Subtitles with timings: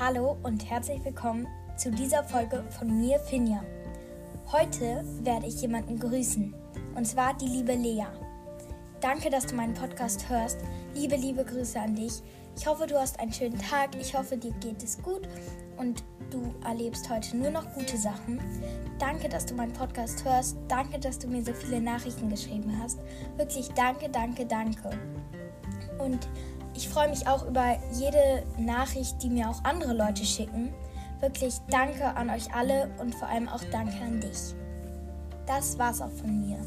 [0.00, 3.64] Hallo und herzlich willkommen zu dieser Folge von mir, Finja.
[4.52, 6.54] Heute werde ich jemanden grüßen,
[6.94, 8.06] und zwar die liebe Lea.
[9.00, 10.58] Danke, dass du meinen Podcast hörst.
[10.94, 12.22] Liebe, liebe Grüße an dich.
[12.56, 13.96] Ich hoffe, du hast einen schönen Tag.
[14.00, 15.28] Ich hoffe, dir geht es gut
[15.78, 18.40] und du erlebst heute nur noch gute Sachen.
[19.00, 20.56] Danke, dass du meinen Podcast hörst.
[20.68, 23.00] Danke, dass du mir so viele Nachrichten geschrieben hast.
[23.36, 24.90] Wirklich danke, danke, danke.
[25.98, 26.28] Und
[26.78, 30.72] ich freue mich auch über jede Nachricht, die mir auch andere Leute schicken.
[31.18, 34.54] Wirklich danke an euch alle und vor allem auch danke an dich.
[35.44, 36.58] Das war's auch von mir.